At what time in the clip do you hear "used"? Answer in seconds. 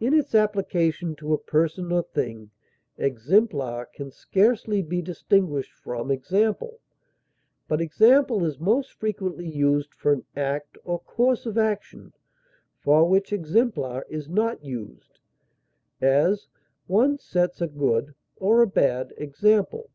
9.46-9.94, 14.64-15.20